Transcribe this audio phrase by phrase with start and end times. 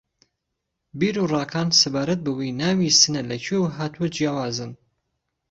[0.99, 4.71] بیر و ڕاکان سەبارەت بەوەی ناوی سنە لە کوێوە ھاتووە جیاوازن